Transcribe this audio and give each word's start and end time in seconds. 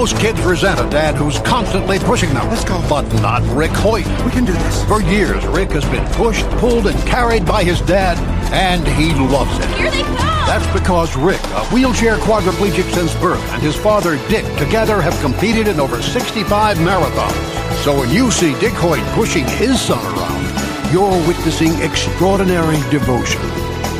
Most 0.00 0.16
kids 0.16 0.40
resent 0.40 0.80
a 0.80 0.88
dad 0.88 1.14
who's 1.14 1.38
constantly 1.40 1.98
pushing 1.98 2.32
them. 2.32 2.48
Let's 2.48 2.64
go. 2.64 2.82
But 2.88 3.02
not 3.20 3.42
Rick 3.54 3.72
Hoyt. 3.72 4.06
We 4.24 4.30
can 4.30 4.46
do 4.46 4.54
this. 4.54 4.82
For 4.84 5.02
years, 5.02 5.46
Rick 5.48 5.72
has 5.72 5.84
been 5.90 6.06
pushed, 6.14 6.46
pulled, 6.52 6.86
and 6.86 6.98
carried 7.06 7.44
by 7.44 7.64
his 7.64 7.82
dad, 7.82 8.16
and 8.50 8.88
he 8.88 9.12
loves 9.12 9.58
it. 9.58 9.68
Here 9.76 9.90
they 9.90 10.00
come! 10.00 10.16
That's 10.48 10.66
because 10.72 11.14
Rick, 11.18 11.42
a 11.52 11.66
wheelchair 11.66 12.16
quadriplegic 12.16 12.90
since 12.94 13.14
birth, 13.16 13.42
and 13.52 13.62
his 13.62 13.76
father 13.76 14.16
Dick 14.30 14.46
together 14.56 15.02
have 15.02 15.20
competed 15.20 15.68
in 15.68 15.78
over 15.78 16.00
65 16.00 16.78
marathons. 16.78 17.84
So 17.84 17.94
when 18.00 18.08
you 18.08 18.30
see 18.30 18.58
Dick 18.58 18.72
Hoyt 18.72 19.04
pushing 19.12 19.44
his 19.44 19.78
son 19.78 20.02
around, 20.16 20.94
you're 20.94 21.28
witnessing 21.28 21.74
extraordinary 21.82 22.80
devotion. 22.88 23.42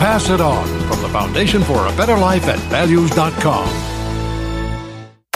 Pass 0.01 0.31
it 0.31 0.41
on 0.41 0.67
from 0.89 1.03
the 1.03 1.11
Foundation 1.11 1.63
for 1.63 1.87
a 1.87 1.93
Better 1.95 2.17
Life 2.17 2.49
at 2.49 2.59
values.com. 2.71 3.90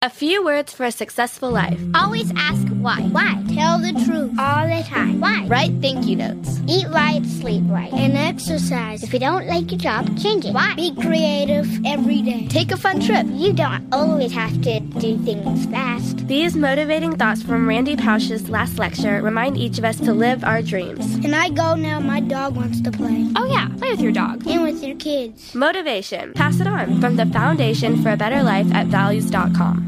A 0.00 0.08
few 0.08 0.44
words 0.44 0.72
for 0.72 0.86
a 0.86 0.92
successful 0.92 1.50
life. 1.50 1.80
Always 1.92 2.30
ask 2.36 2.68
why. 2.68 3.00
Why? 3.10 3.42
Tell 3.52 3.80
the 3.80 3.92
truth 4.04 4.38
all 4.38 4.68
the 4.68 4.84
time. 4.86 5.18
Why? 5.18 5.44
Write 5.48 5.72
thank 5.82 6.06
you 6.06 6.14
notes. 6.14 6.60
Eat 6.68 6.86
right, 6.90 7.26
sleep 7.26 7.64
right, 7.66 7.92
and 7.92 8.16
exercise. 8.16 9.02
If 9.02 9.12
you 9.12 9.18
don't 9.18 9.48
like 9.48 9.72
your 9.72 9.80
job, 9.80 10.16
change 10.16 10.44
it. 10.44 10.54
Why? 10.54 10.74
Be 10.76 10.94
creative 10.94 11.66
every 11.84 12.22
day. 12.22 12.46
Take 12.46 12.70
a 12.70 12.76
fun 12.76 13.00
trip. 13.00 13.26
You 13.28 13.52
don't 13.52 13.92
always 13.92 14.30
have 14.34 14.62
to 14.62 14.78
do 14.78 15.18
things 15.24 15.66
fast. 15.66 16.28
These 16.28 16.54
motivating 16.54 17.16
thoughts 17.16 17.42
from 17.42 17.68
Randy 17.68 17.96
Pausch's 17.96 18.48
last 18.48 18.78
lecture 18.78 19.20
remind 19.20 19.56
each 19.56 19.78
of 19.78 19.84
us 19.84 19.98
to 19.98 20.12
live 20.12 20.44
our 20.44 20.62
dreams. 20.62 21.18
Can 21.22 21.34
I 21.34 21.48
go 21.48 21.74
now? 21.74 21.98
My 21.98 22.20
dog 22.20 22.54
wants 22.54 22.80
to 22.82 22.92
play. 22.92 23.28
Oh, 23.34 23.46
yeah, 23.46 23.68
play 23.78 23.90
with 23.90 24.00
your 24.00 24.12
dog. 24.12 24.46
And 24.46 24.62
with 24.62 24.80
your 24.80 24.94
kids. 24.96 25.56
Motivation. 25.56 26.34
Pass 26.34 26.60
it 26.60 26.68
on 26.68 27.00
from 27.00 27.16
the 27.16 27.26
Foundation 27.26 28.00
for 28.00 28.12
a 28.12 28.16
Better 28.16 28.44
Life 28.44 28.72
at 28.72 28.86
values.com 28.86 29.87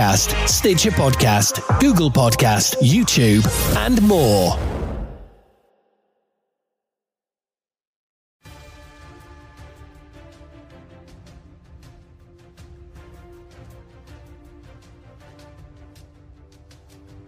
Podcast, 0.01 0.49
Stitcher 0.49 0.89
Podcast, 0.89 1.79
Google 1.79 2.09
Podcast, 2.09 2.75
YouTube, 2.81 3.45
and 3.77 4.01
more. 4.01 4.57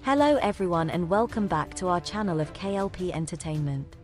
Hello 0.02 0.38
everyone 0.38 0.90
and 0.90 1.08
welcome 1.08 1.46
back 1.46 1.76
to 1.76 1.90
our 1.90 2.02
channel 2.02 2.40
of 2.40 2.52
KLP 2.54 3.12
Entertainment. 3.12 3.98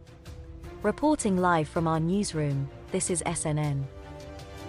Reporting 0.84 1.38
live 1.38 1.68
from 1.68 1.88
our 1.88 2.00
newsroom, 2.00 2.69
this 2.91 3.09
is 3.09 3.24
SNN. 3.24 3.84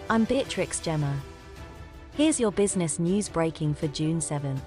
I'm 0.08 0.24
Beatrix 0.24 0.80
Gemma. 0.80 1.20
Here's 2.14 2.40
your 2.40 2.50
business 2.50 2.98
news 2.98 3.28
breaking 3.28 3.74
for 3.74 3.86
June 3.86 4.18
7th. 4.18 4.60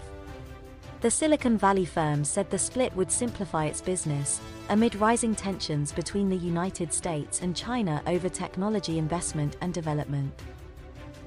The 1.02 1.12
Silicon 1.12 1.58
Valley 1.58 1.84
firm 1.84 2.24
said 2.24 2.50
the 2.50 2.58
split 2.58 2.96
would 2.96 3.12
simplify 3.12 3.66
its 3.66 3.82
business, 3.82 4.40
amid 4.70 4.96
rising 4.96 5.36
tensions 5.36 5.92
between 5.92 6.30
the 6.30 6.38
United 6.38 6.94
States 6.94 7.42
and 7.42 7.56
China 7.56 8.02
over 8.08 8.30
technology 8.30 8.98
investment 8.98 9.58
and 9.60 9.74
development. 9.74 10.34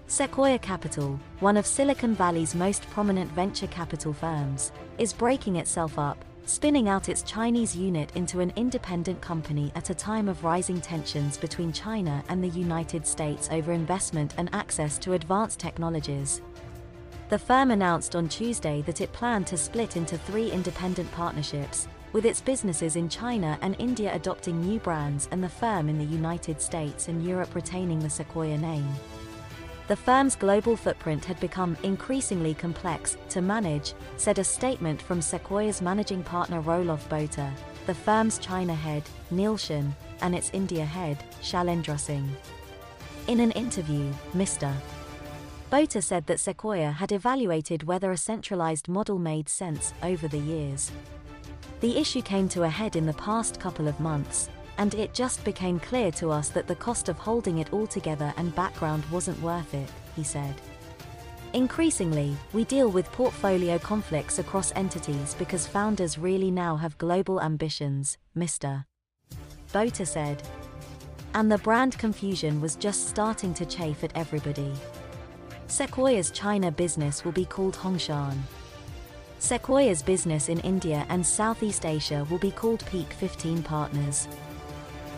Sequoia 0.07 0.59
Capital, 0.59 1.21
one 1.41 1.59
of 1.59 1.67
Silicon 1.67 2.15
Valley's 2.15 2.55
most 2.55 2.89
prominent 2.91 3.31
venture 3.33 3.67
capital 3.67 4.15
firms, 4.15 4.73
is 4.97 5.13
breaking 5.13 5.57
itself 5.57 5.99
up, 5.99 6.25
spinning 6.47 6.89
out 6.89 7.09
its 7.09 7.23
Chinese 7.23 7.77
unit 7.77 8.11
into 8.15 8.41
an 8.41 8.53
independent 8.57 9.21
company 9.21 9.73
at 9.75 9.91
a 9.91 9.95
time 9.95 10.29
of 10.29 10.45
rising 10.45 10.81
tensions 10.81 11.37
between 11.37 11.73
China 11.73 12.25
and 12.29 12.43
the 12.43 12.49
United 12.49 13.07
States 13.07 13.49
over 13.51 13.73
investment 13.73 14.35
and 14.39 14.49
access 14.53 14.97
to 14.97 15.15
advanced 15.15 15.59
technologies. 15.59 16.41
The 17.29 17.39
firm 17.39 17.73
announced 17.73 18.15
on 18.15 18.29
Tuesday 18.29 18.83
that 18.83 19.01
it 19.01 19.13
planned 19.13 19.49
to 19.49 19.57
split 19.57 19.97
into 19.97 20.17
three 20.17 20.51
independent 20.53 21.11
partnerships, 21.11 21.89
with 22.13 22.25
its 22.25 22.41
businesses 22.41 22.95
in 22.95 23.09
China 23.09 23.59
and 23.61 23.75
India 23.81 24.15
adopting 24.15 24.61
new 24.61 24.79
brands 24.79 25.29
and 25.33 25.43
the 25.43 25.49
firm 25.49 25.89
in 25.89 25.99
the 25.99 26.05
United 26.05 26.63
States 26.63 27.09
and 27.09 27.27
Europe 27.27 27.55
retaining 27.57 27.99
the 27.99 28.09
Sequoia 28.09 28.57
name. 28.57 28.89
The 29.89 29.95
firm's 29.95 30.35
global 30.35 30.75
footprint 30.75 31.25
had 31.25 31.39
become 31.39 31.77
increasingly 31.85 32.55
complex 32.55 33.17
to 33.29 33.41
manage, 33.41 33.95
said 34.17 34.41
a 34.41 34.45
statement 34.45 35.01
from 35.01 35.23
Sequoia's 35.23 35.81
managing 35.81 36.25
partner 36.25 36.61
Roelof 36.61 37.09
Botha, 37.09 37.53
the 37.87 37.95
firm's 37.95 38.39
China 38.39 38.75
head, 38.75 39.05
Neil 39.31 39.57
Shen, 39.57 39.95
and 40.23 40.35
its 40.35 40.51
India 40.53 40.85
head, 40.85 41.23
Shailendra 41.41 42.01
Singh. 42.01 42.29
In 43.29 43.39
an 43.39 43.53
interview, 43.53 44.13
Mr. 44.35 44.73
Botha 45.71 46.03
said 46.03 46.27
that 46.27 46.41
Sequoia 46.41 46.91
had 46.91 47.13
evaluated 47.13 47.85
whether 47.85 48.11
a 48.11 48.17
centralized 48.17 48.89
model 48.89 49.21
made 49.21 49.49
sense 49.49 49.95
over 50.03 50.27
the 50.27 50.39
years. 50.39 50.91
The 51.81 51.97
issue 51.97 52.23
came 52.23 52.49
to 52.49 52.65
a 52.65 52.69
head 52.69 52.97
in 52.97 53.07
the 53.07 53.13
past 53.15 53.61
couple 53.61 53.87
of 53.87 54.01
months, 54.01 54.49
and 54.79 54.95
it 54.95 55.15
just 55.15 55.45
became 55.45 55.81
clear 55.81 56.11
to 56.13 56.31
us 56.31 56.49
that 56.51 56.67
the 56.67 56.75
cost 56.75 57.09
of 57.09 57.19
holding 57.19 57.59
it 57.59 57.73
all 57.73 57.87
together 57.87 58.33
and 58.37 58.55
background 58.55 59.05
wasn't 59.11 59.41
worth 59.41 59.73
it, 59.75 59.89
he 60.15 60.23
said. 60.23 60.55
Increasingly, 61.53 62.37
we 62.53 62.65
deal 62.65 62.91
with 62.91 63.11
portfolio 63.13 63.79
conflicts 63.79 64.39
across 64.39 64.73
entities 64.77 65.35
because 65.39 65.67
founders 65.67 66.19
really 66.19 66.51
now 66.51 66.77
have 66.77 66.99
global 66.99 67.41
ambitions, 67.41 68.19
Mr. 68.37 68.85
Botha 69.73 70.05
said. 70.05 70.43
And 71.35 71.51
the 71.51 71.59
brand 71.59 71.99
confusion 71.99 72.61
was 72.61 72.77
just 72.77 73.09
starting 73.09 73.55
to 73.55 73.67
chafe 73.67 74.05
at 74.05 74.15
everybody. 74.15 74.73
Sequoia's 75.67 76.31
China 76.31 76.71
business 76.71 77.25
will 77.25 77.33
be 77.33 77.45
called 77.45 77.75
Hongshan. 77.75 78.37
Sequoia's 79.39 80.03
business 80.03 80.49
in 80.49 80.61
India 80.61 81.05
and 81.09 81.27
Southeast 81.27 81.85
Asia 81.85 82.27
will 82.31 82.39
be 82.39 82.51
called 82.51 82.85
Peak 82.87 83.13
15 83.13 83.63
Partners. 83.63 84.29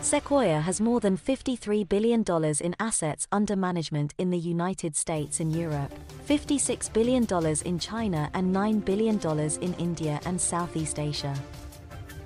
Sequoia 0.01 0.61
has 0.61 0.79
more 0.79 1.01
than 1.01 1.17
$53 1.17 1.87
billion 1.87 2.23
in 2.61 2.75
assets 2.79 3.27
under 3.33 3.55
management 3.57 4.13
in 4.17 4.29
the 4.29 4.37
United 4.37 4.95
States 4.95 5.41
and 5.41 5.53
Europe, 5.53 5.93
$56 6.25 6.93
billion 6.93 7.27
in 7.65 7.79
China, 7.79 8.29
and 8.33 8.55
$9 8.55 8.85
billion 8.85 9.19
in 9.61 9.73
India 9.73 10.21
and 10.25 10.39
Southeast 10.39 10.99
Asia. 10.99 11.35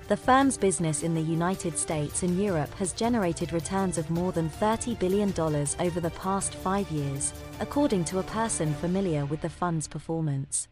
The 0.06 0.16
firm's 0.16 0.56
business 0.56 1.02
in 1.02 1.14
the 1.14 1.22
United 1.22 1.76
States 1.76 2.22
and 2.22 2.40
Europe 2.40 2.72
has 2.74 2.92
generated 2.92 3.52
returns 3.52 3.98
of 3.98 4.08
more 4.08 4.30
than 4.30 4.50
$30 4.50 4.96
billion 4.98 5.32
over 5.80 5.98
the 6.00 6.10
past 6.10 6.54
five 6.54 6.88
years, 6.90 7.32
according 7.58 8.04
to 8.04 8.20
a 8.20 8.24
person 8.24 8.72
familiar 8.74 9.24
with 9.24 9.40
the 9.40 9.50
fund's 9.50 9.88
performance. 9.88 10.68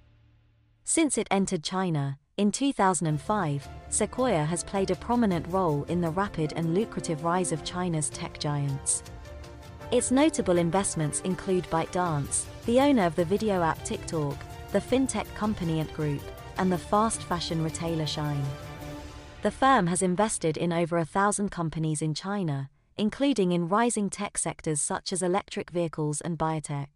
Since 0.84 1.18
it 1.18 1.28
entered 1.30 1.64
China, 1.64 2.18
in 2.38 2.50
2005, 2.50 3.68
Sequoia 3.88 4.44
has 4.44 4.64
played 4.64 4.90
a 4.90 4.96
prominent 4.96 5.46
role 5.48 5.84
in 5.84 6.00
the 6.00 6.10
rapid 6.10 6.54
and 6.56 6.74
lucrative 6.74 7.24
rise 7.24 7.52
of 7.52 7.64
China's 7.64 8.08
tech 8.10 8.38
giants. 8.38 9.02
Its 9.90 10.10
notable 10.10 10.56
investments 10.56 11.20
include 11.20 11.64
ByteDance, 11.64 12.46
the 12.64 12.80
owner 12.80 13.04
of 13.04 13.14
the 13.14 13.24
video 13.24 13.62
app 13.62 13.84
TikTok, 13.84 14.36
the 14.72 14.80
fintech 14.80 15.26
company 15.34 15.80
Ant 15.80 15.92
Group, 15.92 16.22
and 16.56 16.72
the 16.72 16.78
fast 16.78 17.22
fashion 17.22 17.62
retailer 17.62 18.06
Shein. 18.06 18.42
The 19.42 19.50
firm 19.50 19.86
has 19.88 20.00
invested 20.00 20.56
in 20.56 20.72
over 20.72 20.96
a 20.96 21.04
thousand 21.04 21.50
companies 21.50 22.00
in 22.00 22.14
China, 22.14 22.70
including 22.96 23.52
in 23.52 23.68
rising 23.68 24.08
tech 24.08 24.38
sectors 24.38 24.80
such 24.80 25.12
as 25.12 25.22
electric 25.22 25.70
vehicles 25.70 26.20
and 26.22 26.38
biotech. 26.38 26.88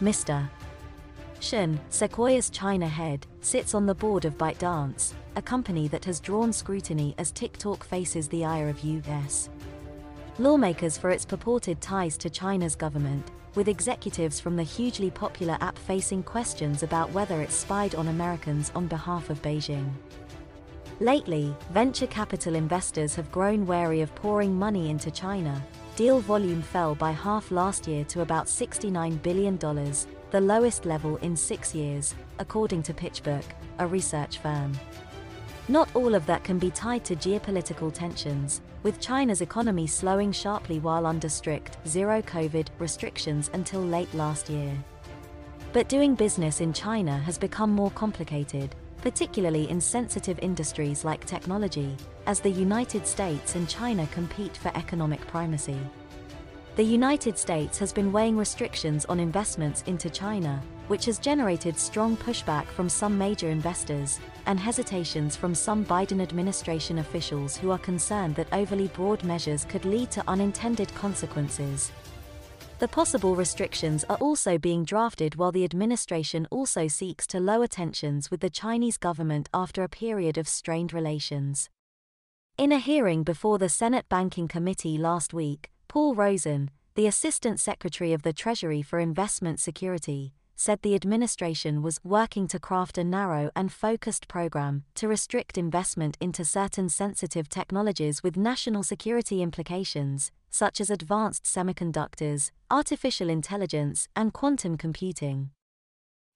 Mr. 0.00 0.48
Shen, 1.40 1.80
Sequoia's 1.88 2.50
China 2.50 2.86
head, 2.86 3.26
sits 3.40 3.74
on 3.74 3.86
the 3.86 3.94
board 3.94 4.24
of 4.24 4.38
ByteDance, 4.38 5.14
a 5.36 5.42
company 5.42 5.88
that 5.88 6.04
has 6.04 6.20
drawn 6.20 6.52
scrutiny 6.52 7.14
as 7.18 7.32
TikTok 7.32 7.82
faces 7.82 8.28
the 8.28 8.44
ire 8.44 8.68
of 8.68 8.84
US 8.84 9.48
lawmakers 10.40 10.96
for 10.96 11.10
its 11.10 11.26
purported 11.26 11.80
ties 11.80 12.16
to 12.16 12.30
China's 12.30 12.74
government, 12.74 13.30
with 13.54 13.68
executives 13.68 14.40
from 14.40 14.56
the 14.56 14.62
hugely 14.62 15.10
popular 15.10 15.58
app 15.60 15.76
facing 15.78 16.22
questions 16.22 16.82
about 16.82 17.10
whether 17.12 17.42
it 17.42 17.52
spied 17.52 17.94
on 17.94 18.08
Americans 18.08 18.72
on 18.74 18.86
behalf 18.86 19.28
of 19.28 19.42
Beijing. 19.42 19.90
Lately, 20.98 21.54
venture 21.72 22.06
capital 22.06 22.54
investors 22.54 23.14
have 23.14 23.30
grown 23.30 23.66
wary 23.66 24.00
of 24.00 24.14
pouring 24.14 24.58
money 24.58 24.90
into 24.90 25.10
China. 25.10 25.62
Deal 25.96 26.20
volume 26.20 26.62
fell 26.62 26.94
by 26.94 27.10
half 27.10 27.50
last 27.50 27.86
year 27.86 28.04
to 28.04 28.22
about 28.22 28.46
$69 28.46 29.22
billion, 29.22 29.58
the 30.30 30.40
lowest 30.40 30.86
level 30.86 31.16
in 31.16 31.36
six 31.36 31.74
years, 31.74 32.14
according 32.38 32.82
to 32.84 32.94
PitchBook, 32.94 33.42
a 33.78 33.86
research 33.86 34.38
firm. 34.38 34.72
Not 35.68 35.88
all 35.94 36.14
of 36.14 36.24
that 36.26 36.44
can 36.44 36.58
be 36.58 36.70
tied 36.70 37.04
to 37.06 37.16
geopolitical 37.16 37.92
tensions, 37.92 38.60
with 38.82 39.00
China's 39.00 39.40
economy 39.40 39.86
slowing 39.86 40.32
sharply 40.32 40.78
while 40.78 41.06
under 41.06 41.28
strict 41.28 41.76
zero 41.86 42.22
COVID 42.22 42.68
restrictions 42.78 43.50
until 43.54 43.80
late 43.80 44.12
last 44.14 44.48
year. 44.48 44.72
But 45.72 45.88
doing 45.88 46.14
business 46.14 46.60
in 46.60 46.72
China 46.72 47.18
has 47.18 47.38
become 47.38 47.70
more 47.70 47.90
complicated, 47.92 48.74
particularly 49.02 49.68
in 49.68 49.80
sensitive 49.80 50.38
industries 50.40 51.04
like 51.04 51.24
technology, 51.24 51.96
as 52.26 52.40
the 52.40 52.50
United 52.50 53.06
States 53.06 53.54
and 53.54 53.68
China 53.68 54.06
compete 54.12 54.56
for 54.56 54.76
economic 54.76 55.20
primacy. 55.26 55.78
The 56.76 56.84
United 56.84 57.36
States 57.36 57.78
has 57.78 57.92
been 57.92 58.12
weighing 58.12 58.36
restrictions 58.36 59.04
on 59.06 59.18
investments 59.18 59.82
into 59.86 60.08
China, 60.08 60.62
which 60.86 61.04
has 61.06 61.18
generated 61.18 61.76
strong 61.76 62.16
pushback 62.16 62.66
from 62.66 62.88
some 62.88 63.18
major 63.18 63.48
investors, 63.48 64.20
and 64.46 64.58
hesitations 64.58 65.34
from 65.34 65.52
some 65.52 65.84
Biden 65.84 66.22
administration 66.22 66.98
officials 66.98 67.56
who 67.56 67.72
are 67.72 67.78
concerned 67.78 68.36
that 68.36 68.52
overly 68.52 68.86
broad 68.88 69.24
measures 69.24 69.64
could 69.64 69.84
lead 69.84 70.12
to 70.12 70.22
unintended 70.28 70.94
consequences. 70.94 71.90
The 72.78 72.88
possible 72.88 73.34
restrictions 73.34 74.04
are 74.08 74.16
also 74.18 74.56
being 74.56 74.84
drafted 74.84 75.34
while 75.34 75.52
the 75.52 75.64
administration 75.64 76.46
also 76.52 76.86
seeks 76.86 77.26
to 77.26 77.40
lower 77.40 77.66
tensions 77.66 78.30
with 78.30 78.40
the 78.40 78.48
Chinese 78.48 78.96
government 78.96 79.48
after 79.52 79.82
a 79.82 79.88
period 79.88 80.38
of 80.38 80.48
strained 80.48 80.92
relations. 80.92 81.68
In 82.56 82.70
a 82.70 82.78
hearing 82.78 83.24
before 83.24 83.58
the 83.58 83.68
Senate 83.68 84.08
Banking 84.08 84.46
Committee 84.46 84.96
last 84.96 85.34
week, 85.34 85.70
Paul 85.90 86.14
Rosen, 86.14 86.70
the 86.94 87.08
Assistant 87.08 87.58
Secretary 87.58 88.12
of 88.12 88.22
the 88.22 88.32
Treasury 88.32 88.80
for 88.80 89.00
Investment 89.00 89.58
Security, 89.58 90.32
said 90.54 90.82
the 90.82 90.94
administration 90.94 91.82
was 91.82 91.98
working 92.04 92.46
to 92.46 92.60
craft 92.60 92.96
a 92.96 93.02
narrow 93.02 93.50
and 93.56 93.72
focused 93.72 94.28
program 94.28 94.84
to 94.94 95.08
restrict 95.08 95.58
investment 95.58 96.16
into 96.20 96.44
certain 96.44 96.88
sensitive 96.88 97.48
technologies 97.48 98.22
with 98.22 98.36
national 98.36 98.84
security 98.84 99.42
implications, 99.42 100.30
such 100.48 100.80
as 100.80 100.90
advanced 100.90 101.42
semiconductors, 101.42 102.52
artificial 102.70 103.28
intelligence, 103.28 104.06
and 104.14 104.32
quantum 104.32 104.76
computing. 104.76 105.50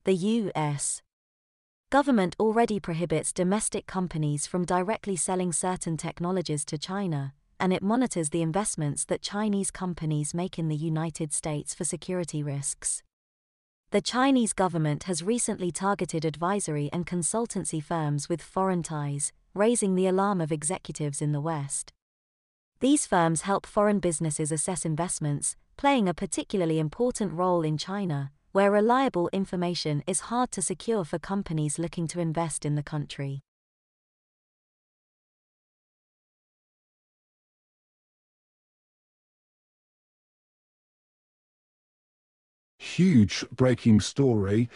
The 0.02 0.14
U.S. 0.14 1.00
government 1.90 2.34
already 2.40 2.80
prohibits 2.80 3.32
domestic 3.32 3.86
companies 3.86 4.48
from 4.48 4.64
directly 4.64 5.14
selling 5.14 5.52
certain 5.52 5.96
technologies 5.96 6.64
to 6.64 6.76
China, 6.76 7.34
and 7.64 7.72
it 7.72 7.82
monitors 7.82 8.28
the 8.28 8.42
investments 8.42 9.06
that 9.06 9.22
Chinese 9.22 9.70
companies 9.70 10.34
make 10.34 10.58
in 10.58 10.68
the 10.68 10.76
United 10.76 11.32
States 11.32 11.74
for 11.74 11.82
security 11.82 12.42
risks. 12.42 13.02
The 13.90 14.02
Chinese 14.02 14.52
government 14.52 15.04
has 15.04 15.22
recently 15.22 15.72
targeted 15.72 16.26
advisory 16.26 16.90
and 16.92 17.06
consultancy 17.06 17.82
firms 17.82 18.28
with 18.28 18.42
foreign 18.42 18.82
ties, 18.82 19.32
raising 19.54 19.94
the 19.94 20.06
alarm 20.06 20.42
of 20.42 20.52
executives 20.52 21.22
in 21.22 21.32
the 21.32 21.40
West. 21.40 21.94
These 22.80 23.06
firms 23.06 23.40
help 23.48 23.64
foreign 23.64 23.98
businesses 23.98 24.52
assess 24.52 24.84
investments, 24.84 25.56
playing 25.78 26.06
a 26.06 26.12
particularly 26.12 26.78
important 26.78 27.32
role 27.32 27.62
in 27.62 27.78
China, 27.78 28.30
where 28.52 28.70
reliable 28.70 29.30
information 29.32 30.04
is 30.06 30.28
hard 30.28 30.52
to 30.52 30.60
secure 30.60 31.02
for 31.02 31.18
companies 31.18 31.78
looking 31.78 32.06
to 32.08 32.20
invest 32.20 32.66
in 32.66 32.74
the 32.74 32.82
country. 32.82 33.40
Huge 42.96 43.44
breaking 43.54 44.00
story. 44.00 44.68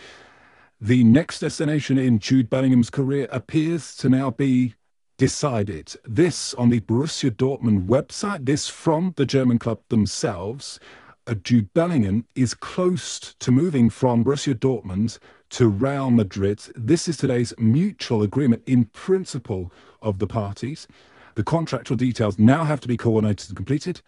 The 0.81 1.05
next 1.05 1.41
destination 1.41 1.99
in 1.99 2.19
Jude 2.19 2.51
Bellingham's 2.51 2.91
career 2.91 3.29
appears 3.31 3.97
to 3.97 4.09
now 4.09 4.31
be 4.31 4.75
decided. 5.17 5.95
This 6.05 6.55
on 6.55 6.69
the 6.71 6.81
Borussia 6.81 7.31
Dortmund 7.31 7.87
website, 7.87 8.47
this 8.47 8.69
from 8.69 9.15
the 9.17 9.27
German 9.27 9.59
club 9.59 9.81
themselves. 9.89 10.79
Uh, 11.27 11.35
Jude 11.35 11.73
Bellingham 11.75 12.25
is 12.35 12.55
close 12.55 13.35
to 13.39 13.51
moving 13.51 13.91
from 13.91 14.25
Borussia 14.25 14.55
Dortmund 14.55 15.19
to 15.51 15.69
Real 15.69 16.11
Madrid. 16.11 16.61
This 16.75 17.09
is 17.09 17.17
today's 17.17 17.53
mutual 17.59 18.23
agreement 18.23 18.63
in 18.67 18.87
principle 18.87 19.73
of 20.01 20.19
the 20.19 20.27
parties. 20.27 20.87
The 21.35 21.45
contractual 21.45 21.97
details 21.97 22.39
now 22.39 22.65
have 22.65 22.81
to 22.81 22.89
be 22.89 22.97
coordinated 22.97 23.51
and 23.51 23.57
completed. 23.57 24.01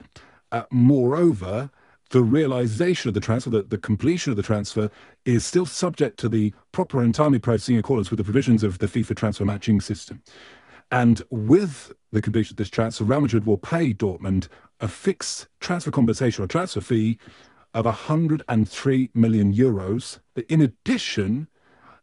Uh, 0.52 0.62
moreover, 0.70 1.70
the 2.10 2.22
realization 2.22 3.08
of 3.08 3.14
the 3.14 3.20
transfer, 3.20 3.50
the, 3.50 3.62
the 3.62 3.78
completion 3.78 4.30
of 4.30 4.36
the 4.36 4.42
transfer, 4.42 4.90
is 5.24 5.44
still 5.44 5.66
subject 5.66 6.18
to 6.18 6.28
the 6.28 6.52
proper 6.72 7.02
and 7.02 7.14
timely 7.14 7.38
processing 7.38 7.76
in 7.76 7.80
accordance 7.80 8.10
with 8.10 8.18
the 8.18 8.24
provisions 8.24 8.62
of 8.62 8.78
the 8.78 8.86
FIFA 8.86 9.16
transfer 9.16 9.44
matching 9.44 9.80
system. 9.80 10.22
And 10.90 11.22
with 11.30 11.92
the 12.10 12.20
completion 12.20 12.54
of 12.54 12.56
this 12.56 12.68
transfer, 12.68 13.04
Real 13.04 13.20
Madrid 13.20 13.46
will 13.46 13.58
pay 13.58 13.94
Dortmund 13.94 14.48
a 14.80 14.88
fixed 14.88 15.46
transfer 15.60 15.90
compensation 15.90 16.42
or 16.42 16.48
transfer 16.48 16.80
fee 16.80 17.18
of 17.74 17.84
103 17.84 19.10
million 19.14 19.54
euros. 19.54 20.18
In 20.48 20.60
addition, 20.60 21.46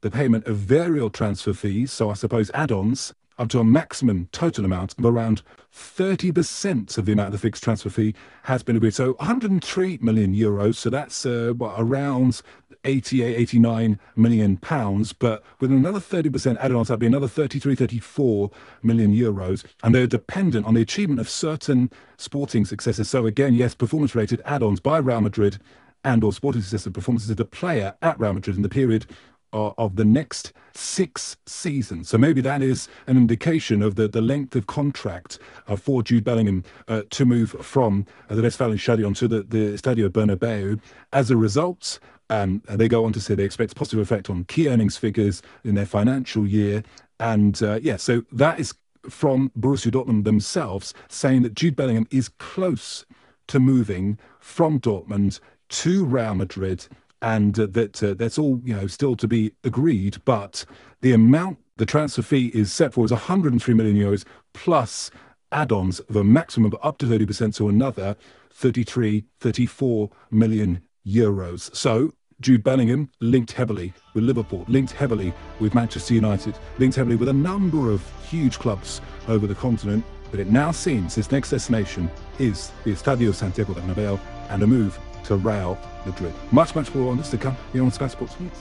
the 0.02 0.12
payment 0.12 0.46
of 0.48 0.56
variable 0.56 1.10
transfer 1.10 1.54
fees, 1.54 1.92
so 1.92 2.10
I 2.10 2.14
suppose 2.14 2.50
add-ons, 2.54 3.14
up 3.38 3.50
to 3.50 3.60
a 3.60 3.64
maximum 3.64 4.28
total 4.32 4.66
amount 4.66 4.96
of 4.98 5.06
around 5.06 5.42
30% 5.74 6.98
of 6.98 7.06
the 7.06 7.12
amount 7.12 7.28
of 7.28 7.32
the 7.34 7.38
fixed 7.38 7.64
transfer 7.64 7.90
fee 7.90 8.16
has 8.44 8.64
been 8.64 8.76
agreed. 8.76 8.94
So 8.94 9.14
103 9.14 10.00
million 10.02 10.34
euros, 10.34 10.76
so 10.76 10.90
that's 10.90 11.26
uh, 11.26 11.54
what, 11.56 11.76
around 11.78 12.42
88, 12.84 13.36
89 13.36 14.00
million 14.16 14.58
pounds, 14.58 15.14
but 15.14 15.44
with 15.60 15.72
another 15.72 16.00
30% 16.00 16.58
added 16.58 16.76
on, 16.76 16.86
so 16.86 16.94
that'd 16.94 17.00
be 17.00 17.08
another 17.08 17.28
33, 17.28 17.76
34 17.76 18.50
million 18.82 19.14
euros, 19.14 19.66
and 19.84 19.94
they're 19.94 20.08
dependent 20.08 20.66
on 20.66 20.74
the 20.74 20.82
achievement 20.82 21.20
of 21.20 21.30
certain 21.30 21.92
sporting 22.18 22.66
successes. 22.66 23.10
So 23.10 23.26
again, 23.26 23.54
yes, 23.54 23.76
performance-related 23.76 24.42
add-ons 24.46 24.80
by 24.80 24.98
Real 24.98 25.22
Madrid 25.22 25.60
and 26.04 26.24
or 26.24 26.32
sporting 26.32 26.62
success 26.62 26.92
performances 26.92 27.30
of 27.30 27.38
the 27.38 27.46
player 27.46 27.96
at 28.02 28.20
Real 28.20 28.34
Madrid 28.34 28.56
in 28.56 28.62
the 28.62 28.70
period 28.70 29.06
of 29.54 29.96
the 29.96 30.06
next 30.06 30.54
six 30.74 31.38
seasons. 31.46 32.10
So 32.10 32.18
maybe 32.18 32.42
that 32.42 32.62
is 32.62 32.88
an 33.08 33.18
indication 33.18 33.82
of 33.82 33.96
the, 33.96 34.08
the 34.08 34.22
length 34.22 34.56
of 34.56 34.68
contract 34.68 35.40
uh, 35.68 35.76
for 35.76 36.04
Jude 36.04 36.24
Bellingham 36.24 36.64
uh, 36.88 37.04
to 37.10 37.26
move 37.26 37.52
from 37.62 38.06
uh, 38.30 38.36
the 38.36 38.42
Westfalen 38.42 38.80
Stadion 38.80 39.14
to 39.16 39.28
the, 39.28 39.44
the 39.44 39.74
Stadio 39.78 40.10
Bernabeu. 40.10 40.80
As 41.14 41.32
a 41.32 41.38
result, 41.38 42.00
um, 42.30 42.62
they 42.70 42.88
go 42.88 43.06
on 43.06 43.14
to 43.14 43.22
say 43.22 43.36
they 43.36 43.44
expect 43.44 43.76
positive 43.76 44.00
effect 44.00 44.30
on 44.30 44.44
key 44.46 44.68
earnings 44.68 44.98
figures 44.98 45.42
in 45.64 45.76
their 45.76 45.86
financial 45.86 46.46
year. 46.46 46.84
And 47.20 47.62
uh, 47.64 47.80
yeah, 47.82 47.98
so 47.98 48.24
that 48.32 48.60
is 48.60 48.74
from 49.10 49.52
Borussia 49.58 49.92
Dortmund 49.92 50.26
themselves 50.26 50.94
saying 51.08 51.44
that 51.44 51.56
Jude 51.56 51.76
Bellingham 51.76 52.08
is 52.12 52.30
close 52.30 53.06
to 53.48 53.60
moving 53.60 54.20
from 54.40 54.80
Dortmund 54.80 55.40
to 55.70 56.06
Real 56.06 56.36
Madrid 56.36 56.88
and 57.22 57.60
uh, 57.60 57.68
that 57.72 58.02
uh, 58.04 58.14
that's 58.14 58.38
all 58.38 58.62
you 58.64 58.76
know 58.76 58.88
still 58.88 59.16
to 59.16 59.28
be 59.28 59.54
agreed. 59.64 60.18
But 60.26 60.66
the 61.02 61.14
amount 61.14 61.60
the 61.78 61.86
transfer 61.86 62.22
fee 62.22 62.52
is 62.54 62.72
set 62.74 62.94
for 62.94 63.06
is 63.06 63.12
103 63.12 63.74
million 63.74 63.96
euros 63.96 64.26
plus 64.54 65.12
add-ons 65.52 66.00
of 66.02 66.16
a 66.16 66.24
maximum 66.24 66.74
of 66.74 66.80
up 66.84 66.98
to 66.98 67.06
30%, 67.06 67.54
so 67.54 67.70
another 67.70 68.16
33, 68.52 69.24
34 69.40 70.10
million 70.32 70.82
euros. 71.06 71.74
So 71.76 72.14
Jude 72.42 72.64
Bellingham 72.64 73.10
linked 73.20 73.52
heavily 73.52 73.94
with 74.14 74.24
Liverpool, 74.24 74.66
linked 74.68 74.92
heavily 74.92 75.34
with 75.60 75.74
Manchester 75.74 76.14
United, 76.14 76.58
linked 76.78 76.96
heavily 76.96 77.16
with 77.16 77.30
a 77.30 77.34
number 77.34 77.92
of 77.92 78.04
huge 78.30 78.60
clubs 78.60 79.02
over 79.28 79.48
the 79.48 79.56
continent. 79.56 80.04
But 80.30 80.42
it 80.42 80.48
now 80.48 80.72
seems 80.72 81.16
his 81.16 81.32
next 81.32 81.52
destination 81.52 82.12
is 82.38 82.72
the 82.84 82.92
Estadio 82.92 83.34
Santiago 83.34 83.74
Bernabeu 83.74 84.20
and 84.50 84.62
a 84.62 84.68
move 84.68 85.00
to 85.28 85.36
Real 85.36 85.78
Madrid. 86.06 86.34
Much, 86.52 86.74
much 86.74 86.94
more 86.96 87.12
on 87.12 87.18
this 87.18 87.30
to 87.32 87.38
come 87.38 87.56
here 87.74 87.84
on 87.84 87.92
Sky 87.92 88.08
Sports 88.08 88.40
News. 88.40 88.52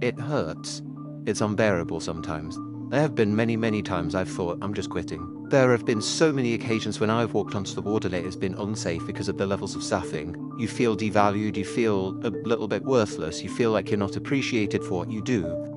It 0.00 0.18
hurts. 0.18 0.82
It's 1.26 1.42
unbearable 1.42 2.00
sometimes. 2.00 2.58
There 2.90 3.02
have 3.02 3.14
been 3.14 3.36
many, 3.36 3.56
many 3.56 3.82
times 3.82 4.14
I've 4.14 4.30
thought, 4.30 4.58
I'm 4.62 4.74
just 4.74 4.90
quitting. 4.90 5.46
There 5.50 5.70
have 5.72 5.84
been 5.84 6.00
so 6.00 6.32
many 6.32 6.54
occasions 6.54 6.98
when 6.98 7.10
I've 7.10 7.34
walked 7.34 7.54
onto 7.54 7.74
the 7.74 7.82
and 7.82 8.14
it 8.14 8.24
has 8.24 8.34
been 8.34 8.54
unsafe 8.54 9.06
because 9.06 9.28
of 9.28 9.36
the 9.36 9.46
levels 9.46 9.76
of 9.76 9.82
staffing. 9.82 10.34
You 10.58 10.66
feel 10.66 10.96
devalued, 10.96 11.56
you 11.56 11.64
feel 11.64 12.18
a 12.24 12.30
little 12.30 12.66
bit 12.66 12.82
worthless, 12.82 13.42
you 13.42 13.50
feel 13.50 13.72
like 13.72 13.90
you're 13.90 13.98
not 13.98 14.16
appreciated 14.16 14.82
for 14.82 15.00
what 15.00 15.10
you 15.10 15.22
do. 15.22 15.69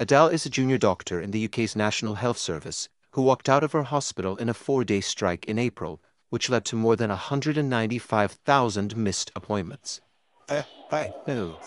Adele 0.00 0.28
is 0.28 0.46
a 0.46 0.50
junior 0.50 0.78
doctor 0.78 1.20
in 1.20 1.32
the 1.32 1.44
UK's 1.44 1.74
National 1.74 2.14
Health 2.14 2.38
Service 2.38 2.88
who 3.10 3.22
walked 3.22 3.48
out 3.48 3.64
of 3.64 3.72
her 3.72 3.82
hospital 3.82 4.36
in 4.36 4.48
a 4.48 4.54
four 4.54 4.84
day 4.84 5.00
strike 5.00 5.44
in 5.46 5.58
April, 5.58 6.00
which 6.30 6.48
led 6.48 6.64
to 6.66 6.76
more 6.76 6.94
than 6.94 7.10
195,000 7.10 8.96
missed 8.96 9.32
appointments. 9.34 10.00
Uh, 10.48 10.62
I, 10.92 11.12
no, 11.26 11.58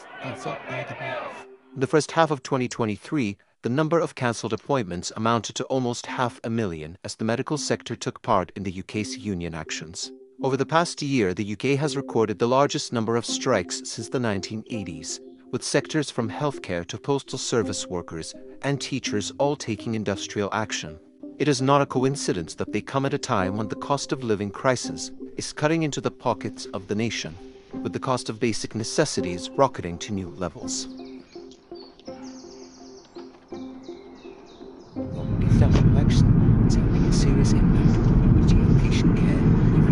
the 1.75 1.87
first 1.87 2.11
half 2.13 2.31
of 2.31 2.41
2023, 2.41 3.37
the 3.63 3.69
number 3.69 3.99
of 3.99 4.15
cancelled 4.15 4.53
appointments 4.53 5.11
amounted 5.17 5.57
to 5.57 5.65
almost 5.65 6.05
half 6.05 6.39
a 6.45 6.49
million 6.49 6.97
as 7.03 7.15
the 7.15 7.25
medical 7.25 7.57
sector 7.57 7.97
took 7.97 8.21
part 8.21 8.53
in 8.55 8.63
the 8.63 8.79
UK's 8.79 9.17
union 9.17 9.53
actions. 9.53 10.09
Over 10.41 10.55
the 10.55 10.65
past 10.65 11.01
year, 11.01 11.33
the 11.33 11.51
UK 11.51 11.77
has 11.77 11.97
recorded 11.97 12.39
the 12.39 12.47
largest 12.47 12.93
number 12.93 13.17
of 13.17 13.25
strikes 13.25 13.81
since 13.83 14.07
the 14.07 14.19
1980s, 14.19 15.19
with 15.51 15.63
sectors 15.63 16.09
from 16.09 16.29
healthcare 16.29 16.85
to 16.87 16.97
postal 16.97 17.37
service 17.37 17.85
workers 17.85 18.33
and 18.61 18.79
teachers 18.79 19.33
all 19.37 19.55
taking 19.55 19.95
industrial 19.95 20.49
action. 20.53 20.97
It 21.39 21.47
is 21.47 21.61
not 21.61 21.81
a 21.81 21.85
coincidence 21.85 22.55
that 22.55 22.71
they 22.71 22.81
come 22.81 23.05
at 23.05 23.13
a 23.13 23.17
time 23.17 23.57
when 23.57 23.67
the 23.67 23.75
cost 23.75 24.11
of 24.11 24.23
living 24.23 24.49
crisis 24.49 25.11
is 25.35 25.51
cutting 25.51 25.83
into 25.83 25.99
the 25.99 26.11
pockets 26.11 26.67
of 26.67 26.87
the 26.87 26.95
nation, 26.95 27.35
with 27.81 27.91
the 27.91 27.99
cost 27.99 28.29
of 28.29 28.39
basic 28.39 28.75
necessities 28.75 29.49
rocketing 29.51 29.97
to 29.99 30.13
new 30.13 30.29
levels. 30.29 30.87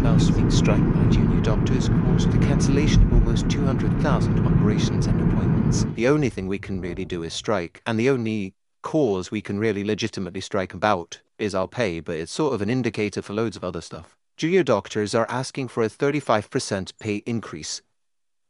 Last 0.04 0.32
week's 0.32 0.56
strike 0.56 0.94
by 0.94 1.06
junior 1.10 1.42
doctors 1.42 1.90
caused 1.90 2.32
the 2.32 2.38
cancellation 2.40 3.19
200,000 3.70 4.48
operations 4.48 5.06
and 5.06 5.22
appointments. 5.32 5.86
The 5.94 6.08
only 6.08 6.30
thing 6.30 6.48
we 6.48 6.58
can 6.58 6.82
really 6.82 7.06
do 7.06 7.22
is 7.22 7.36
strike, 7.36 7.84
and 7.86 8.00
the 8.00 8.10
only 8.10 8.56
cause 8.82 9.30
we 9.30 9.42
can 9.42 9.60
really 9.60 9.84
legitimately 9.84 10.42
strike 10.42 10.74
about 10.74 11.22
is 11.38 11.54
our 11.54 11.68
pay, 11.68 12.00
but 12.00 12.16
it's 12.16 12.32
sort 12.32 12.56
of 12.56 12.64
an 12.64 12.70
indicator 12.72 13.22
for 13.22 13.34
loads 13.34 13.56
of 13.56 13.64
other 13.64 13.82
stuff. 13.82 14.18
Junior 14.38 14.64
doctors 14.64 15.14
are 15.14 15.28
asking 15.30 15.68
for 15.68 15.84
a 15.84 15.88
35% 15.88 16.94
pay 16.98 17.18
increase. 17.28 17.84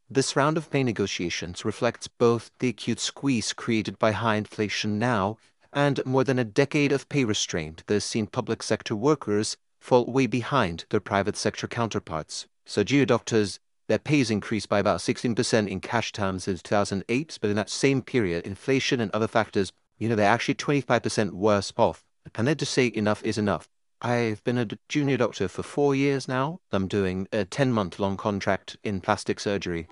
This 0.08 0.36
round 0.36 0.56
of 0.56 0.70
pay 0.70 0.82
negotiations 0.82 1.66
reflects 1.66 2.08
both 2.08 2.50
the 2.58 2.70
acute 2.70 2.98
squeeze 2.98 3.52
created 3.52 3.98
by 3.98 4.12
high 4.12 4.36
inflation 4.36 4.98
now 4.98 5.36
and 5.70 6.00
more 6.06 6.24
than 6.24 6.38
a 6.38 6.44
decade 6.44 6.92
of 6.92 7.10
pay 7.10 7.24
restraint 7.24 7.82
that 7.88 7.94
has 7.94 8.04
seen 8.04 8.26
public 8.26 8.62
sector 8.62 8.96
workers 8.96 9.58
fall 9.80 10.06
way 10.06 10.26
behind 10.26 10.86
their 10.88 10.98
private 10.98 11.36
sector 11.36 11.68
counterparts. 11.68 12.46
So 12.64 12.82
junior 12.82 13.04
doctors, 13.04 13.60
their 13.90 13.98
pays 13.98 14.30
increased 14.30 14.68
by 14.68 14.78
about 14.78 15.00
16% 15.00 15.68
in 15.68 15.80
cash 15.80 16.12
terms 16.12 16.44
since 16.44 16.62
2008, 16.62 17.38
but 17.42 17.50
in 17.50 17.56
that 17.56 17.68
same 17.68 18.00
period, 18.00 18.46
inflation 18.46 19.00
and 19.00 19.10
other 19.10 19.26
factors 19.26 19.72
you 20.00 20.08
know, 20.08 20.14
they're 20.14 20.30
actually 20.30 20.54
25% 20.54 21.32
worse 21.32 21.72
off. 21.76 22.04
And 22.34 22.48
they 22.48 22.54
just 22.54 22.72
say 22.72 22.90
enough 22.94 23.22
is 23.22 23.36
enough. 23.36 23.68
I've 24.00 24.42
been 24.44 24.58
a 24.58 24.68
junior 24.88 25.18
doctor 25.18 25.46
for 25.46 25.62
four 25.62 25.94
years 25.94 26.26
now. 26.26 26.60
I'm 26.72 26.88
doing 26.88 27.28
a 27.32 27.44
10 27.44 27.72
month 27.72 27.98
long 27.98 28.16
contract 28.16 28.78
in 28.82 29.02
plastic 29.02 29.38
surgery 29.38 29.86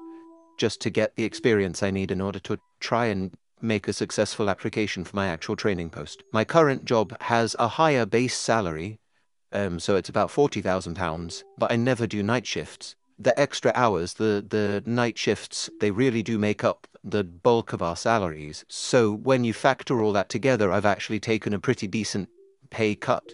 just 0.56 0.80
to 0.80 0.90
get 0.90 1.14
the 1.14 1.24
experience 1.24 1.82
I 1.82 1.90
need 1.90 2.10
in 2.10 2.22
order 2.22 2.38
to 2.40 2.58
try 2.80 3.06
and 3.06 3.34
make 3.60 3.86
a 3.86 3.92
successful 3.92 4.48
application 4.48 5.04
for 5.04 5.14
my 5.14 5.26
actual 5.26 5.56
training 5.56 5.90
post. 5.90 6.22
My 6.32 6.44
current 6.44 6.84
job 6.84 7.20
has 7.22 7.54
a 7.58 7.68
higher 7.68 8.06
base 8.06 8.36
salary, 8.36 8.98
um, 9.52 9.78
so 9.78 9.96
it's 9.96 10.08
about 10.08 10.30
£40,000, 10.30 11.42
but 11.58 11.70
I 11.70 11.76
never 11.76 12.06
do 12.06 12.22
night 12.22 12.46
shifts 12.46 12.96
the 13.18 13.38
extra 13.38 13.72
hours, 13.74 14.14
the, 14.14 14.44
the 14.48 14.82
night 14.86 15.18
shifts, 15.18 15.68
they 15.80 15.90
really 15.90 16.22
do 16.22 16.38
make 16.38 16.62
up 16.62 16.86
the 17.02 17.24
bulk 17.24 17.72
of 17.72 17.82
our 17.82 17.96
salaries. 17.96 18.64
So 18.68 19.12
when 19.12 19.44
you 19.44 19.52
factor 19.52 20.00
all 20.00 20.12
that 20.12 20.28
together, 20.28 20.70
I've 20.70 20.86
actually 20.86 21.20
taken 21.20 21.52
a 21.52 21.58
pretty 21.58 21.86
decent 21.86 22.28
pay 22.70 22.94
cut. 22.94 23.32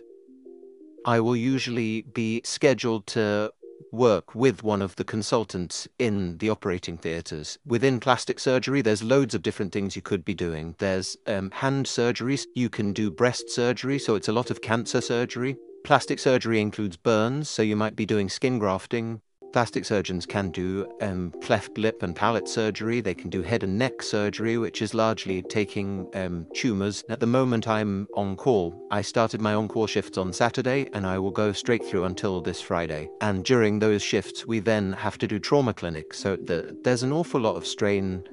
I 1.05 1.21
will 1.21 1.37
usually 1.37 2.03
be 2.03 2.41
scheduled 2.45 3.07
to 3.09 3.53
work 3.93 4.35
with 4.35 4.63
one 4.63 4.83
of 4.83 4.97
the 4.97 5.05
consultants 5.05 5.87
in 5.99 6.39
the 6.39 6.51
operating 6.51 6.97
theatres. 6.97 7.59
Within 7.67 8.01
plastic 8.01 8.41
surgery, 8.41 8.83
there's 8.83 9.03
loads 9.03 9.35
of 9.35 9.43
different 9.43 9.73
things 9.73 9.95
you 9.95 10.03
could 10.03 10.25
be 10.25 10.35
doing. 10.35 10.75
There's 10.79 11.17
um, 11.27 11.51
hand 11.51 11.87
surgeries, 11.87 12.47
you 12.55 12.69
can 12.69 12.93
do 12.93 13.11
breast 13.11 13.51
surgery, 13.51 13.99
so 13.99 14.15
it's 14.15 14.29
a 14.29 14.33
lot 14.33 14.51
of 14.51 14.63
cancer 14.63 15.01
surgery. 15.01 15.57
Plastic 15.85 16.19
surgery 16.19 16.61
includes 16.61 16.97
burns, 16.97 17.49
so 17.51 17.63
you 17.63 17.77
might 17.77 17.95
be 17.95 18.07
doing 18.07 18.29
skin 18.29 18.59
grafting, 18.59 19.21
Plastic 19.55 19.85
surgeons 19.85 20.27
can 20.27 20.51
do 20.51 20.85
um, 21.01 21.33
cleft 21.41 21.79
lip 21.79 22.03
and 22.03 22.17
palate 22.17 22.49
surgery. 22.49 23.01
They 23.01 23.15
can 23.15 23.31
do 23.31 23.41
head 23.41 23.63
and 23.63 23.79
neck 23.79 24.03
surgery, 24.03 24.59
which 24.59 24.83
is 24.83 24.95
largely 24.95 25.43
taking 25.43 26.09
um, 26.15 26.49
tumours. 26.55 27.05
At 27.09 27.21
the 27.21 27.29
moment, 27.29 27.69
I'm 27.69 28.09
on 28.17 28.35
call. 28.35 28.75
I 28.91 29.01
started 29.01 29.41
my 29.41 29.55
on 29.55 29.69
call 29.69 29.87
shifts 29.87 30.19
on 30.19 30.33
Saturday, 30.33 30.91
and 30.93 31.07
I 31.07 31.21
will 31.21 31.31
go 31.31 31.53
straight 31.53 31.85
through 31.87 32.03
until 32.03 32.41
this 32.41 32.61
Friday. 32.61 33.09
And 33.21 33.45
during 33.45 33.79
those 33.79 34.03
shifts, 34.03 34.45
we 34.45 34.59
then 34.59 34.93
have 34.95 35.19
to 35.19 35.29
do 35.29 35.39
trauma 35.39 35.73
clinics. 35.73 36.19
So 36.19 36.35
the, 36.35 36.77
there's 36.83 37.05
an 37.05 37.13
awful 37.13 37.41
lot 37.41 37.55
of 37.55 37.65
strain 37.65 38.25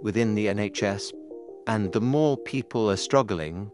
within 0.00 0.36
the 0.36 0.46
NHS. 0.46 1.12
And 1.66 1.92
the 1.92 2.00
more 2.00 2.36
people 2.36 2.88
are 2.88 2.96
struggling, 2.96 3.72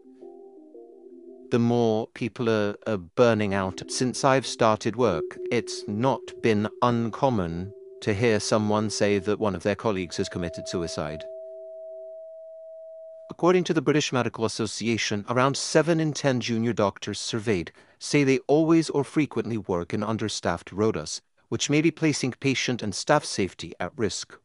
the 1.55 1.59
more 1.61 2.09
people 2.15 2.51
are, 2.51 2.75
are 2.85 2.97
burning 2.97 3.55
out. 3.55 3.81
Since 3.87 4.25
I've 4.25 4.45
started 4.45 4.97
work, 4.97 5.39
it's 5.53 5.85
not 5.87 6.21
been 6.43 6.69
uncommon 6.83 7.73
to 8.01 8.13
hear 8.13 8.41
someone 8.41 8.91
say 8.91 9.21
that 9.21 9.39
one 9.39 9.55
of 9.55 9.63
their 9.63 9.77
colleagues 9.77 10.17
has 10.17 10.29
committed 10.29 10.67
suicide. 10.67 11.23
According 13.31 13.63
to 13.65 13.73
the 13.73 13.81
British 13.81 14.13
Medical 14.13 14.45
Association, 14.45 15.25
around 15.29 15.57
7 15.57 16.01
in 16.01 16.13
10 16.13 16.41
junior 16.41 16.73
doctors 16.73 17.21
surveyed 17.21 17.71
say 18.01 18.25
they 18.25 18.41
always 18.49 18.91
or 18.91 19.05
frequently 19.05 19.57
work 19.57 19.95
in 19.95 20.03
understaffed 20.03 20.73
rotas, 20.73 21.21
which 21.51 21.71
may 21.71 21.81
be 21.81 21.93
placing 21.93 22.33
patient 22.33 22.83
and 22.83 22.97
staff 22.97 23.25
safety 23.25 23.73
at 23.79 23.93
risk. 23.97 24.37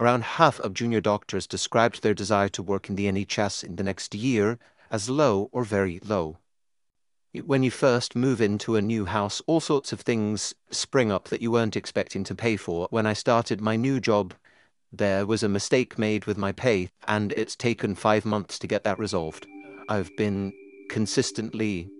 Around 0.00 0.22
half 0.22 0.60
of 0.60 0.72
junior 0.72 1.02
doctors 1.02 1.46
described 1.46 2.02
their 2.02 2.14
desire 2.14 2.48
to 2.48 2.62
work 2.62 2.88
in 2.88 2.96
the 2.96 3.04
NHS 3.04 3.64
in 3.64 3.76
the 3.76 3.82
next 3.82 4.14
year 4.14 4.58
as 4.90 5.10
low 5.10 5.48
or 5.52 5.64
very 5.64 6.00
low. 6.04 6.38
When 7.44 7.62
you 7.62 7.70
first 7.70 8.16
move 8.16 8.40
into 8.40 8.76
a 8.76 8.82
new 8.82 9.04
house, 9.04 9.42
all 9.46 9.60
sorts 9.60 9.92
of 9.92 10.00
things 10.00 10.54
spring 10.70 11.12
up 11.12 11.28
that 11.28 11.42
you 11.42 11.50
weren't 11.50 11.76
expecting 11.76 12.24
to 12.24 12.34
pay 12.34 12.56
for. 12.56 12.88
When 12.90 13.06
I 13.06 13.12
started 13.12 13.60
my 13.60 13.76
new 13.76 14.00
job, 14.00 14.34
there 14.90 15.26
was 15.26 15.42
a 15.42 15.48
mistake 15.48 15.98
made 15.98 16.24
with 16.24 16.38
my 16.38 16.52
pay, 16.52 16.90
and 17.06 17.32
it's 17.32 17.54
taken 17.54 17.94
five 17.94 18.24
months 18.24 18.58
to 18.60 18.66
get 18.66 18.84
that 18.84 18.98
resolved. 18.98 19.46
I've 19.88 20.10
been 20.16 20.52
consistently 20.88 21.90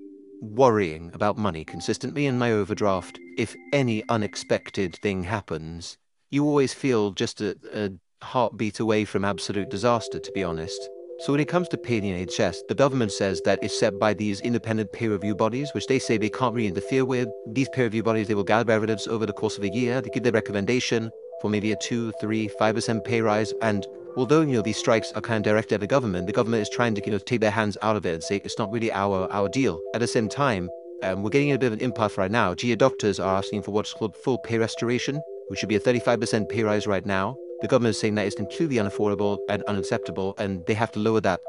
worrying 0.41 1.11
about 1.13 1.37
money, 1.37 1.65
consistently 1.65 2.25
in 2.25 2.39
my 2.39 2.53
overdraft. 2.53 3.19
If 3.37 3.55
any 3.73 4.09
unexpected 4.09 4.97
thing 4.97 5.25
happens, 5.25 5.99
you 6.31 6.45
always 6.45 6.73
feel 6.73 7.11
just 7.11 7.41
a, 7.41 7.57
a 7.75 7.91
heartbeat 8.25 8.81
away 8.81 9.05
from 9.05 9.25
absolute 9.25 9.69
disaster, 9.69 10.19
to 10.19 10.33
be 10.33 10.43
honest. 10.43 10.89
So 11.21 11.33
when 11.33 11.41
it 11.41 11.49
comes 11.49 11.67
to 11.71 11.77
pay 11.77 11.97
in 11.97 12.05
NHS, 12.05 12.69
the 12.69 12.77
government 12.77 13.11
says 13.11 13.41
that 13.41 13.59
it's 13.61 13.77
set 13.77 13.99
by 13.99 14.15
these 14.15 14.41
independent 14.41 14.93
pay 14.93 15.09
review 15.09 15.35
bodies, 15.35 15.75
which 15.75 15.89
they 15.89 15.99
say 15.99 16.17
they 16.17 16.29
can't 16.29 16.55
really 16.55 16.69
interfere 16.69 17.05
with. 17.05 17.29
These 17.45 17.69
pay 17.71 17.83
review 17.83 18.05
bodies, 18.05 18.29
they 18.29 18.37
will 18.37 18.45
gather 18.45 18.73
evidence 18.73 19.09
over 19.09 19.27
the 19.27 19.33
course 19.33 19.59
of 19.59 19.65
a 19.65 19.69
year. 19.69 20.01
They 20.01 20.11
give 20.11 20.23
their 20.23 20.31
recommendation 20.31 21.11
for 21.43 21.51
maybe 21.51 21.73
a 21.73 21.77
2, 21.77 22.13
3, 22.21 22.49
5% 22.61 23.05
pay 23.05 23.21
rise. 23.21 23.53
And 23.63 23.85
although, 24.17 24.43
you 24.43 24.53
know, 24.53 24.63
these 24.63 24.77
strikes 24.77 25.11
are 25.15 25.21
kind 25.21 25.45
of 25.45 25.51
directed 25.51 25.75
at 25.75 25.81
the 25.81 25.89
government, 25.89 26.29
the 26.29 26.33
government 26.33 26.63
is 26.63 26.71
trying 26.71 26.95
to, 26.95 27.05
you 27.05 27.11
know, 27.11 27.19
take 27.19 27.41
their 27.41 27.51
hands 27.51 27.77
out 27.83 27.97
of 27.97 28.07
it 28.07 28.15
and 28.15 28.23
say 28.23 28.37
it's 28.45 28.59
not 28.59 28.71
really 28.71 28.93
our, 28.93 29.27
our 29.33 29.49
deal. 29.49 29.81
At 29.95 30.01
the 30.01 30.07
same 30.07 30.29
time, 30.29 30.71
um, 31.03 31.25
we're 31.25 31.31
getting 31.31 31.51
a 31.51 31.59
bit 31.59 31.67
of 31.67 31.73
an 31.73 31.81
impasse 31.81 32.17
right 32.17 32.31
now. 32.31 32.55
GA 32.55 32.77
doctors 32.77 33.19
are 33.19 33.37
asking 33.37 33.63
for 33.63 33.73
what's 33.73 33.93
called 33.93 34.17
full 34.17 34.39
pay 34.39 34.59
restoration, 34.59 35.21
which 35.49 35.59
should 35.59 35.69
be 35.69 35.77
a 35.77 35.81
35% 35.81 36.49
pay 36.49 36.63
rise 36.63 36.87
right 36.87 37.05
now. 37.05 37.37
The 37.61 37.69
government 37.69 37.91
is 37.91 38.01
saying 38.01 38.15
that 38.15 38.27
it's 38.27 38.37
completely 38.37 38.77
unaffordable 38.77 39.39
and 39.49 39.63
unacceptable, 39.65 40.35
and 40.39 40.65
they 40.67 40.75
have 40.75 40.93
to 40.93 41.01
lower 41.01 41.21
that. 41.23 41.41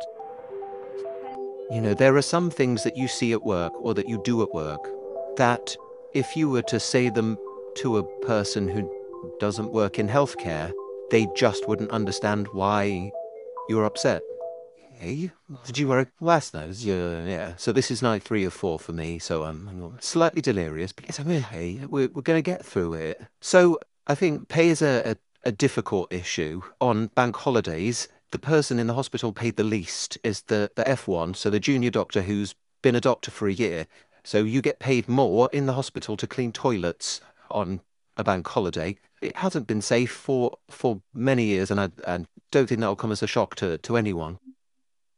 You 1.72 1.82
know, 1.82 1.94
there 1.94 2.16
are 2.16 2.22
some 2.22 2.50
things 2.50 2.84
that 2.84 2.98
you 2.98 3.08
see 3.08 3.32
at 3.32 3.44
work 3.44 3.74
or 3.80 3.94
that 3.94 4.10
you 4.10 4.20
do 4.24 4.42
at 4.42 4.52
work 4.54 4.82
that 5.38 5.76
if 6.14 6.36
you 6.36 6.50
were 6.50 6.64
to 6.64 6.80
say 6.80 7.10
them 7.10 7.38
to 7.76 7.98
a 7.98 8.04
person 8.26 8.68
who 8.68 8.92
doesn't 9.40 9.72
work 9.72 10.00
in 10.00 10.08
healthcare, 10.08 10.72
they 11.12 11.28
just 11.36 11.68
wouldn't 11.68 11.92
understand 11.92 12.48
why 12.54 13.12
you're 13.68 13.86
upset. 13.86 14.24
Hey, 14.98 15.32
did 15.66 15.78
you 15.78 15.88
work 15.88 16.10
last 16.20 16.54
night? 16.54 16.72
Yeah, 16.80 17.24
yeah. 17.24 17.54
So 17.56 17.72
this 17.72 17.90
is 17.90 18.02
night 18.02 18.24
three 18.24 18.46
or 18.46 18.50
four 18.50 18.80
for 18.80 18.92
me. 18.92 19.18
So 19.20 19.44
I'm, 19.44 19.96
slightly 20.02 20.42
delirious, 20.42 20.92
but 20.92 21.06
yes, 21.06 21.20
I'm 21.20 21.30
hey, 21.30 21.80
we're, 21.88 22.10
we're 22.10 22.22
going 22.22 22.38
to 22.38 22.42
get 22.42 22.66
through 22.66 22.96
it. 22.96 23.22
So 23.40 23.80
I 24.08 24.16
think 24.16 24.50
pay 24.50 24.70
is 24.70 24.82
a, 24.82 25.12
a 25.12 25.16
a 25.50 25.52
difficult 25.52 26.14
issue. 26.14 26.62
On 26.80 27.08
bank 27.08 27.36
holidays, 27.36 28.08
the 28.30 28.38
person 28.38 28.78
in 28.78 28.86
the 28.86 28.94
hospital 28.94 29.34
paid 29.34 29.56
the 29.56 29.64
least 29.64 30.16
is 30.24 30.44
the, 30.44 30.70
the 30.76 30.84
F1, 30.84 31.36
so 31.36 31.50
the 31.50 31.60
junior 31.60 31.90
doctor 31.90 32.22
who's 32.22 32.54
been 32.84 32.96
a 32.96 33.02
doctor 33.02 33.32
for 33.32 33.48
a 33.48 33.54
year. 33.54 33.88
So 34.24 34.44
you 34.44 34.62
get 34.62 34.78
paid 34.78 35.10
more 35.10 35.50
in 35.52 35.66
the 35.66 35.74
hospital 35.74 36.16
to 36.18 36.28
clean 36.28 36.52
toilets 36.52 37.20
on 37.50 37.82
a 38.16 38.24
bank 38.24 38.48
holiday. 38.48 38.98
It 39.24 39.38
hasn't 39.38 39.66
been 39.66 39.82
safe 39.82 40.12
for, 40.12 40.56
for 40.70 41.02
many 41.16 41.46
years, 41.46 41.72
and 41.72 41.82
I, 41.82 41.90
I 42.06 42.26
don't 42.52 42.68
think 42.70 42.80
that'll 42.80 42.96
come 42.96 43.12
as 43.12 43.24
a 43.24 43.28
shock 43.28 43.56
to, 43.56 43.80
to 43.80 43.98
anyone. 43.98 44.38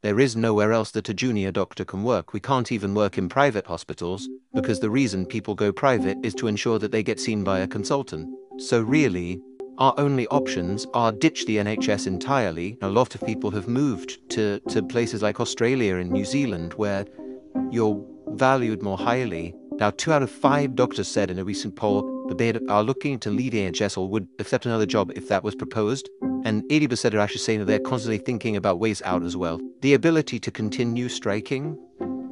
There 0.01 0.19
is 0.19 0.37
nowhere 0.37 0.71
else 0.71 0.91
that 0.91 1.09
a 1.09 1.13
junior 1.13 1.51
doctor 1.51 1.83
can 1.83 2.03
work. 2.03 2.31
We 2.31 2.39
can't 2.39 2.71
even 2.71 2.95
work 2.95 3.17
in 3.17 3.27
private 3.27 3.67
hospitals 3.67 4.29
because 4.53 4.79
the 4.79 4.89
reason 4.89 5.25
people 5.25 5.55
go 5.55 5.73
private 5.73 6.17
is 6.23 6.33
to 6.35 6.47
ensure 6.47 6.79
that 6.79 6.93
they 6.93 7.03
get 7.03 7.19
seen 7.19 7.43
by 7.43 7.59
a 7.59 7.67
consultant. 7.67 8.29
So, 8.57 8.81
really, 8.81 9.41
our 9.81 9.95
only 9.97 10.27
options 10.27 10.85
are 10.93 11.11
ditch 11.11 11.47
the 11.47 11.57
NHS 11.57 12.05
entirely. 12.05 12.77
A 12.83 12.87
lot 12.87 13.15
of 13.15 13.21
people 13.25 13.49
have 13.49 13.67
moved 13.67 14.19
to, 14.29 14.59
to 14.69 14.83
places 14.83 15.23
like 15.23 15.39
Australia 15.39 15.95
and 15.95 16.11
New 16.11 16.23
Zealand 16.23 16.75
where 16.75 17.03
you're 17.71 17.99
valued 18.27 18.83
more 18.83 18.95
highly. 18.95 19.55
Now, 19.79 19.89
two 19.89 20.13
out 20.13 20.21
of 20.21 20.29
five 20.29 20.75
doctors 20.75 21.07
said 21.07 21.31
in 21.31 21.39
a 21.39 21.43
recent 21.43 21.75
poll 21.75 22.27
that 22.27 22.37
they 22.37 22.53
are 22.69 22.83
looking 22.83 23.17
to 23.21 23.31
leave 23.31 23.53
NHS 23.53 23.97
or 23.97 24.07
would 24.07 24.27
accept 24.37 24.67
another 24.67 24.85
job 24.85 25.13
if 25.15 25.27
that 25.29 25.43
was 25.43 25.55
proposed. 25.55 26.07
And 26.45 26.61
80% 26.65 27.15
are 27.15 27.19
actually 27.19 27.39
saying 27.39 27.57
that 27.57 27.65
they're 27.65 27.79
constantly 27.79 28.19
thinking 28.19 28.55
about 28.57 28.77
ways 28.77 29.01
out 29.03 29.23
as 29.23 29.35
well. 29.35 29.59
The 29.81 29.95
ability 29.95 30.39
to 30.41 30.51
continue 30.51 31.09
striking 31.09 31.75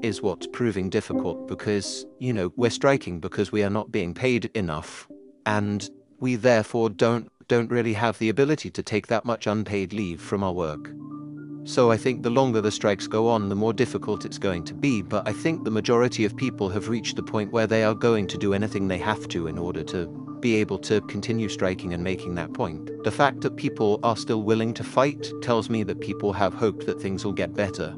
is 0.03 0.21
what's 0.21 0.45
proving 0.45 0.91
difficult 0.91 1.47
because, 1.47 2.05
you 2.19 2.31
know, 2.31 2.53
we're 2.57 2.69
striking 2.69 3.19
because 3.19 3.51
we 3.51 3.63
are 3.63 3.71
not 3.71 3.91
being 3.91 4.13
paid 4.13 4.51
enough. 4.53 5.07
And 5.47 5.89
we 6.19 6.35
therefore 6.35 6.91
don't 6.91 7.31
don't 7.49 7.71
really 7.71 7.93
have 7.93 8.17
the 8.19 8.29
ability 8.29 8.69
to 8.69 8.83
take 8.83 9.07
that 9.07 9.25
much 9.25 9.47
unpaid 9.47 9.91
leave 9.91 10.21
from 10.21 10.43
our 10.43 10.53
work. 10.53 10.91
So 11.65 11.91
I 11.91 11.97
think 11.97 12.23
the 12.23 12.29
longer 12.29 12.61
the 12.61 12.71
strikes 12.71 13.07
go 13.07 13.27
on, 13.27 13.49
the 13.49 13.55
more 13.55 13.73
difficult 13.73 14.23
it's 14.23 14.37
going 14.37 14.63
to 14.65 14.73
be. 14.73 15.01
But 15.01 15.27
I 15.27 15.33
think 15.33 15.63
the 15.63 15.71
majority 15.71 16.25
of 16.25 16.37
people 16.37 16.69
have 16.69 16.89
reached 16.89 17.15
the 17.15 17.23
point 17.23 17.51
where 17.51 17.67
they 17.67 17.83
are 17.83 17.95
going 17.95 18.27
to 18.27 18.37
do 18.37 18.53
anything 18.53 18.87
they 18.87 18.99
have 18.99 19.27
to 19.29 19.47
in 19.47 19.57
order 19.57 19.83
to 19.85 20.07
be 20.39 20.55
able 20.55 20.77
to 20.79 21.01
continue 21.01 21.49
striking 21.49 21.93
and 21.93 22.03
making 22.03 22.35
that 22.35 22.53
point. 22.53 22.89
The 23.03 23.11
fact 23.11 23.41
that 23.41 23.57
people 23.57 23.99
are 24.03 24.15
still 24.15 24.43
willing 24.43 24.73
to 24.75 24.83
fight 24.83 25.31
tells 25.41 25.69
me 25.69 25.83
that 25.83 25.99
people 25.99 26.31
have 26.33 26.53
hope 26.53 26.85
that 26.85 27.01
things 27.01 27.25
will 27.25 27.33
get 27.33 27.55
better. 27.55 27.93